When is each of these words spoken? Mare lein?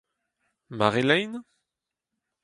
Mare 0.77 1.03
lein? 1.07 1.33